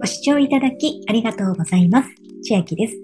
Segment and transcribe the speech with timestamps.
[0.00, 2.08] ご視聴いただきありがとうございます。
[2.42, 2.96] 千秋です。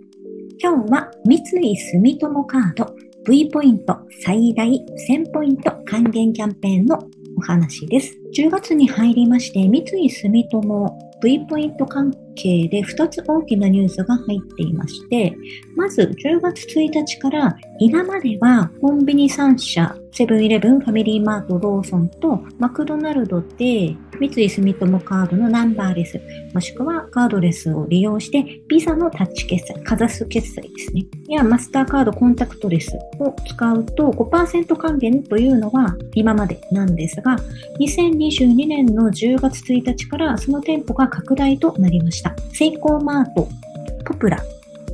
[0.59, 6.99] 今日は三井住友カード V ポイント最大1000ポイント還元キャンペーンの
[7.37, 8.19] お話です。
[8.35, 15.37] 10月に入りまして、三井住友 V ポイント関係で2つ大きなニュースが入っていまして、
[15.75, 26.21] まず10月1日から今まではコンビニ3社、セブンイレブン、ファミリーマート、ローソンとマクドナルドで三井住友カードのナンバーレス、
[26.55, 31.07] もしくはカードレスを利用して、ビザのタッチ決済、かざす決済ですね。
[31.29, 37.37] やマスターカードコンタクトレスを使うと5%還元というのは今までなんですが、
[37.81, 42.26] 2022年の10月1日からその店舗が拡大となりました。
[42.53, 43.49] セイコーマート、
[44.05, 44.39] ポプラ、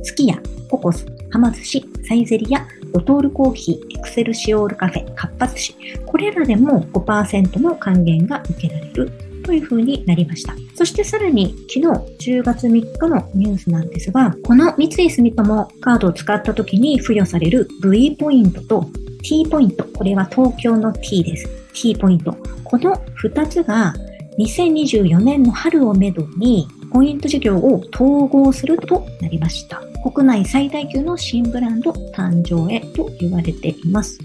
[0.03, 0.37] スキヤ、
[0.69, 9.11] ココス、はま寿司、サイゼリヤ、ドトールコーヒー、エクセルシオールカフェ、かっぱ寿司、これらでも5%の還元が受けられる
[9.43, 10.53] という風になりました。
[10.75, 18.89] そしてさらに昨日10月3日のニュースなんですが、この三井住友カードを使った時に付与される V ポイントと
[19.23, 21.47] T ポイント、これは東京の T です。
[21.73, 22.35] T ポイント。
[22.63, 23.93] この2つが
[24.37, 29.81] 2024年の春をめどにポイント事業を統合するとなりました。
[30.03, 34.19] 国内最大級の新ブランド誕生へと言われています。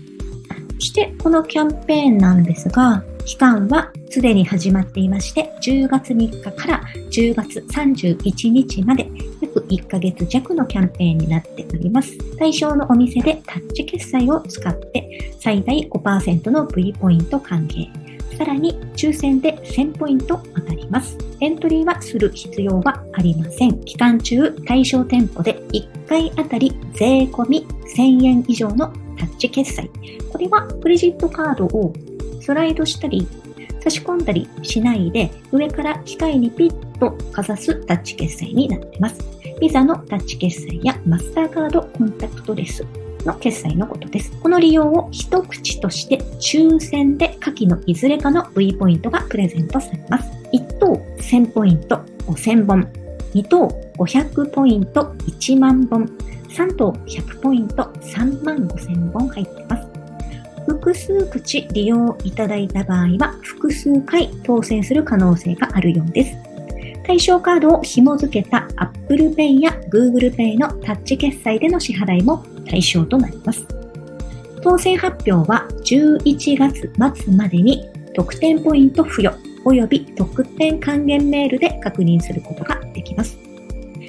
[0.74, 12.16] そしてこのキャンペーンなんですが、期間はすでに始まっていまして、10月3日から10月31日まで約1ヶ月弱のキャンペーンになっております。
[12.38, 17.97] 対象のお店でタッチ決済を使って最大5%の V ポイント還元。
[18.38, 21.18] さらに抽選で1000ポイント当たります。
[21.40, 23.80] エントリーはする必要はありません。
[23.84, 29.90] 期間中、対象店舗で1回あたり税込み1000円以上のタッチ決済。
[30.30, 31.92] これはクレジットカードを
[32.40, 33.26] スライドしたり
[33.80, 39.18] 差し込んだりしないで上から機械にピッとかざすタッチ決済になっています。
[39.60, 42.86] ビザのタッチ決済やマスターカードコンタクトレス
[43.24, 44.32] の決済のことです。
[44.40, 50.30] この利用を一口として抽選で下記のいずれかの V ポイントがプレゼントされます。
[50.52, 50.86] 1等
[51.18, 51.96] 1000ポイント
[52.26, 52.88] 5000本、
[53.34, 53.68] 2等
[53.98, 56.06] 500ポイント1万本、
[56.48, 59.88] 3等100ポイント3万5000本入っています。
[60.66, 66.36] 複数口利用いただいた場合は複数回当選する可能性があるようです。
[67.06, 73.66] 対象カードを紐付けた Apple Pay や Google Pay のタッチ決済での支払いも対象となります。
[74.62, 76.92] 当選発表は11月
[77.24, 83.38] 末までに特典ポイント付与及び特典還元メールで確認することができます。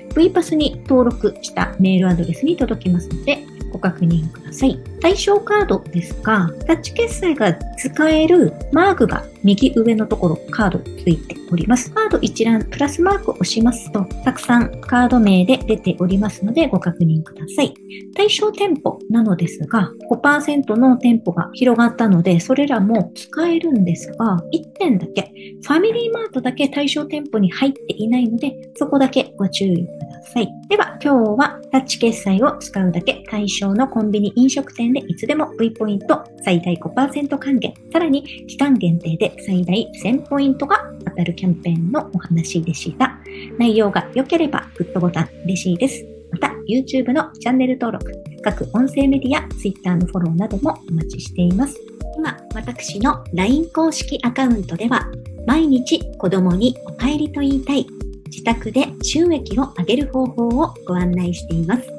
[0.09, 4.79] VPass に登録したメールアドレスに届きますので、ご確認ください。
[5.01, 11.91] 対象カードですが、タッチ決済が使えるマークが右上のところカードついております。
[11.91, 17.73] カード一覧プラスマークを押しますと、たくさんカード名で出ておりますのでご確認ください。
[18.15, 25.31] 対象店舗なのですが、5%の店舗が広がったので、それらも使えるんですが、1点だけ、
[25.61, 30.49] ファミリーマートだけ対象店舗に入っていないので、そこだけご注意ください。
[30.67, 43.17] では、今日はタッチ決済を使うだけ対象のコンビニ飲食店でいつでも V ポイント最大5%還元、さらに期間限定で最大1000ポイントが当たるキャンペーンのお話でした。
[43.57, 46.05] 内容が良ければグッドボタン嬉しいです。
[46.31, 48.11] また YouTube のチャンネル登録、
[48.41, 51.75] 各音声メディア、Twitter のフォローなどもお待ちしています。
[52.17, 55.09] 今、私の LINE 公式アカウントでは、
[55.47, 57.87] 毎日子供にお帰りと言いたい、
[58.27, 61.98] 自宅で収益を上げる方法をご案内しています。